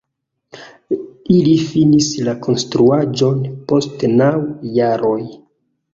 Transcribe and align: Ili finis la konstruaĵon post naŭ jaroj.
Ili 1.35 1.51
finis 1.73 2.09
la 2.29 2.35
konstruaĵon 2.47 3.45
post 3.73 4.09
naŭ 4.19 4.31
jaroj. 4.79 5.17